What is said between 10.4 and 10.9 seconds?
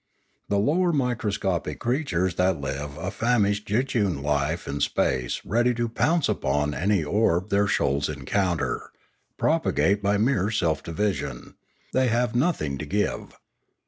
self